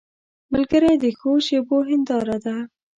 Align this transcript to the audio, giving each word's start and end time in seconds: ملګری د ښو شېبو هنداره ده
ملګری 0.51 0.93
د 1.03 1.05
ښو 1.19 1.31
شېبو 1.45 1.77
هنداره 1.89 2.37
ده 2.45 2.55